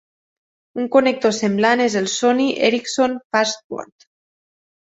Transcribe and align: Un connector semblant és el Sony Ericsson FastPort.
Un 0.83 0.87
connector 0.95 1.35
semblant 1.39 1.85
és 1.85 1.97
el 2.01 2.09
Sony 2.15 2.43
Ericsson 2.71 3.15
FastPort. 3.37 4.09